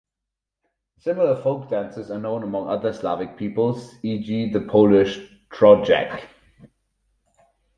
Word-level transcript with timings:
Similar 0.97 1.43
folk 1.43 1.69
dances 1.69 2.09
are 2.09 2.17
known 2.17 2.41
among 2.41 2.67
other 2.67 2.91
Slavic 2.91 3.37
peoples, 3.37 3.93
e.g., 4.01 4.49
the 4.51 4.61
Polish 4.61 5.19
Trojak. 5.51 6.23